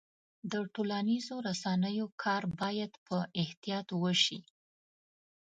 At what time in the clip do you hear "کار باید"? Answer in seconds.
2.23-2.91